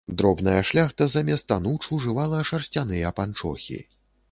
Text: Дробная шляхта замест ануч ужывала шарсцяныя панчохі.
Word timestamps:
Дробная 0.19 0.63
шляхта 0.69 1.07
замест 1.15 1.53
ануч 1.57 1.77
ужывала 1.99 2.41
шарсцяныя 2.53 3.15
панчохі. 3.21 3.81